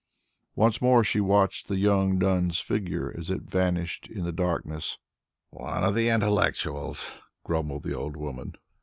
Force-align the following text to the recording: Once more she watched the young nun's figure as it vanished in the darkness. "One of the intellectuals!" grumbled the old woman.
Once 0.55 0.81
more 0.81 1.03
she 1.03 1.19
watched 1.21 1.67
the 1.67 1.77
young 1.77 2.17
nun's 2.17 2.59
figure 2.59 3.13
as 3.15 3.29
it 3.29 3.41
vanished 3.43 4.07
in 4.07 4.23
the 4.23 4.31
darkness. 4.31 4.97
"One 5.51 5.83
of 5.83 5.93
the 5.93 6.09
intellectuals!" 6.09 7.19
grumbled 7.43 7.83
the 7.83 7.95
old 7.95 8.17
woman. 8.17 8.55